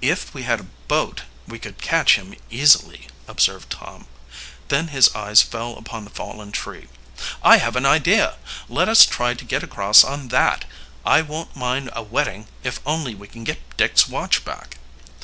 "If 0.00 0.34
we 0.34 0.44
had 0.44 0.60
a 0.60 0.66
boat 0.86 1.22
we 1.48 1.58
could 1.58 1.78
catch 1.78 2.14
him 2.14 2.32
easily," 2.48 3.08
observed 3.26 3.70
Tom. 3.70 4.06
Then 4.68 4.86
his 4.86 5.12
eyes 5.16 5.42
fell 5.42 5.76
upon 5.76 6.04
the 6.04 6.12
fallen 6.14 6.52
tree. 6.52 6.86
"I 7.42 7.56
have 7.56 7.74
an 7.74 7.84
idea! 7.84 8.36
Let 8.68 8.88
us 8.88 9.04
try 9.04 9.34
to 9.34 9.44
get 9.44 9.64
across 9.64 10.04
on 10.04 10.28
that! 10.28 10.64
I 11.04 11.22
won't 11.22 11.56
mind 11.56 11.90
a 11.92 12.04
wetting 12.04 12.46
if 12.62 12.78
only 12.86 13.16
we 13.16 13.26
can 13.26 13.42
get 13.42 13.76
Dick's 13.76 14.06
watch 14.08 14.44
back." 14.44 14.76